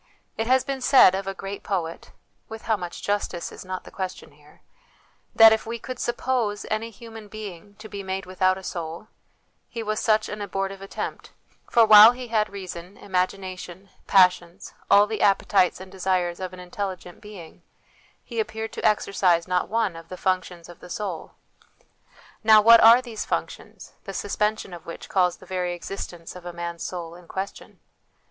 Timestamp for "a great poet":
1.27-2.09